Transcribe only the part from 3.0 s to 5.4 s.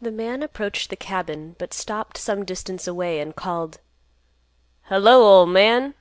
and called, "Hello,